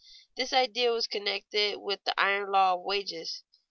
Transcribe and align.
This 0.35 0.51
idea 0.51 0.91
was 0.91 1.05
connected 1.05 1.77
with 1.77 2.05
the 2.05 2.19
iron 2.19 2.51
law 2.51 2.73
of 2.73 2.81
wages. 2.81 3.43